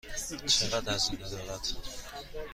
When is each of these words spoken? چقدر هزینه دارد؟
چقدر 0.47 0.93
هزینه 0.93 1.29
دارد؟ 1.29 1.67